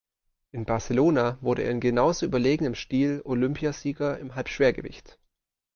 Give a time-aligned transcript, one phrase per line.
[0.51, 5.19] In Barcelona wurde er in genauso überlegenem Stil Olympiasieger im Halbschwergewicht.